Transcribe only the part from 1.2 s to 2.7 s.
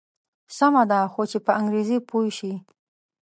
چې په انګریزي پوی شي.